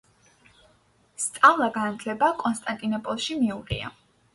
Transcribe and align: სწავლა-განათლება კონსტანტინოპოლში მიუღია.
სწავლა-განათლება 1.25 2.33
კონსტანტინოპოლში 2.43 3.43
მიუღია. 3.49 3.99